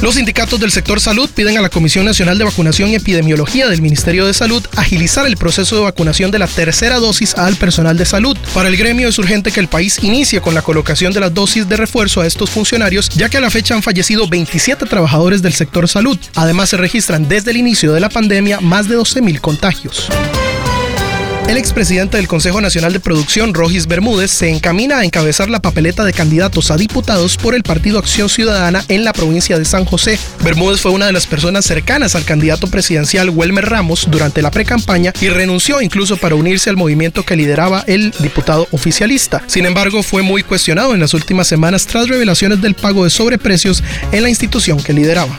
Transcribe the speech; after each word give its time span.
Los 0.00 0.14
sindicatos 0.14 0.60
del 0.60 0.70
sector 0.70 1.00
salud 1.00 1.28
piden 1.28 1.58
a 1.58 1.60
la 1.60 1.70
Comisión 1.70 2.04
Nacional 2.04 2.38
de 2.38 2.44
Vacunación 2.44 2.90
y 2.90 2.94
Epidemiología 2.94 3.66
del 3.66 3.82
Ministerio 3.82 4.26
de 4.26 4.32
Salud 4.32 4.64
agilizar 4.76 5.26
el 5.26 5.36
proceso 5.36 5.74
de 5.74 5.82
vacunación 5.82 6.30
de 6.30 6.38
la 6.38 6.46
tercera 6.46 7.00
dosis 7.00 7.34
al 7.34 7.56
personal 7.56 7.96
de 7.96 8.04
salud. 8.04 8.38
Para 8.54 8.68
el 8.68 8.76
gremio 8.76 9.08
es 9.08 9.18
urgente 9.18 9.50
que 9.50 9.58
el 9.58 9.66
país 9.66 9.98
inicie 10.02 10.40
con 10.40 10.54
la 10.54 10.62
colocación 10.62 11.12
de 11.12 11.20
las 11.20 11.34
dosis 11.34 11.68
de 11.68 11.76
refuerzo 11.76 12.20
a 12.20 12.26
estos 12.28 12.48
funcionarios, 12.48 13.08
ya 13.08 13.28
que 13.28 13.38
a 13.38 13.40
la 13.40 13.50
fecha 13.50 13.74
han 13.74 13.82
fallecido 13.82 14.28
27 14.28 14.86
trabajadores 14.86 15.42
del 15.42 15.52
sector 15.52 15.88
salud. 15.88 16.16
Además, 16.36 16.68
se 16.68 16.76
registran 16.76 17.28
desde 17.28 17.50
el 17.50 17.56
inicio 17.56 17.92
de 17.92 18.00
la 18.00 18.08
pandemia 18.08 18.60
más 18.60 18.88
de 18.88 18.96
12.000 18.96 19.40
contagios. 19.40 20.08
El 21.48 21.56
expresidente 21.56 22.18
del 22.18 22.28
Consejo 22.28 22.60
Nacional 22.60 22.92
de 22.92 23.00
Producción, 23.00 23.54
Rogis 23.54 23.86
Bermúdez, 23.86 24.30
se 24.30 24.50
encamina 24.50 24.98
a 24.98 25.04
encabezar 25.04 25.48
la 25.48 25.62
papeleta 25.62 26.04
de 26.04 26.12
candidatos 26.12 26.70
a 26.70 26.76
diputados 26.76 27.38
por 27.38 27.54
el 27.54 27.62
Partido 27.62 27.98
Acción 27.98 28.28
Ciudadana 28.28 28.84
en 28.88 29.02
la 29.02 29.14
provincia 29.14 29.58
de 29.58 29.64
San 29.64 29.86
José. 29.86 30.18
Bermúdez 30.44 30.82
fue 30.82 30.90
una 30.90 31.06
de 31.06 31.12
las 31.12 31.26
personas 31.26 31.64
cercanas 31.64 32.14
al 32.14 32.26
candidato 32.26 32.66
presidencial 32.66 33.30
Welmer 33.30 33.64
Ramos 33.64 34.08
durante 34.10 34.42
la 34.42 34.50
precampaña 34.50 35.14
y 35.22 35.30
renunció 35.30 35.80
incluso 35.80 36.18
para 36.18 36.34
unirse 36.34 36.68
al 36.68 36.76
movimiento 36.76 37.22
que 37.22 37.34
lideraba 37.34 37.82
el 37.86 38.12
diputado 38.18 38.68
oficialista. 38.72 39.42
Sin 39.46 39.64
embargo, 39.64 40.02
fue 40.02 40.20
muy 40.20 40.42
cuestionado 40.42 40.92
en 40.92 41.00
las 41.00 41.14
últimas 41.14 41.48
semanas 41.48 41.86
tras 41.86 42.08
revelaciones 42.08 42.60
del 42.60 42.74
pago 42.74 43.04
de 43.04 43.10
sobreprecios 43.10 43.82
en 44.12 44.22
la 44.22 44.28
institución 44.28 44.82
que 44.82 44.92
lideraba. 44.92 45.38